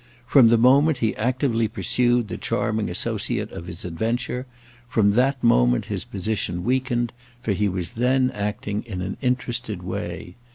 From 0.25 0.49
the 0.49 0.57
moment 0.57 0.97
he 0.97 1.15
actively 1.15 1.67
pursued 1.67 2.27
the 2.27 2.35
charming 2.39 2.89
associate 2.89 3.51
of 3.51 3.67
his 3.67 3.85
adventure, 3.85 4.47
from 4.87 5.11
that 5.11 5.43
moment 5.43 5.85
his 5.93 6.05
position 6.05 6.63
weakened, 6.63 7.13
for 7.43 7.51
he 7.51 7.69
was 7.69 7.91
then 7.91 8.31
acting 8.31 8.81
in 8.87 9.03
an 9.03 9.15
interested 9.21 9.83
way. 9.83 10.33